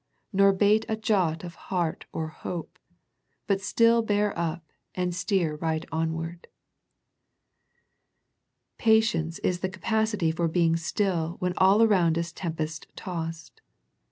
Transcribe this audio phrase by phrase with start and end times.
[0.33, 2.79] Nor bate a jot of heart or hope,
[3.45, 6.47] But still bear up and steer right onward."
[8.79, 13.61] Patience is the capacity for being still when all around is tempest tossed.